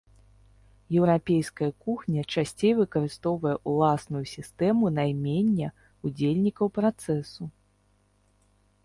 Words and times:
Еўрапейская 0.99 1.67
кухня 1.87 2.21
часцей 2.37 2.73
выкарыстоўвае 2.79 3.53
ўласную 3.73 4.23
сістэму 4.33 4.85
наймення 4.97 5.69
удзельнікаў 6.09 6.67
працэсу. 6.79 7.43